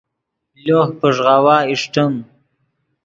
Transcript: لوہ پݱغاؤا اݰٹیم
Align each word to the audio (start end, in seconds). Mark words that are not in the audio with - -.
لوہ 0.65 0.85
پݱغاؤا 0.99 1.57
اݰٹیم 1.69 2.13